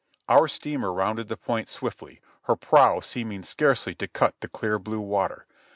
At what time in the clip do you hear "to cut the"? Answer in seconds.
3.93-4.47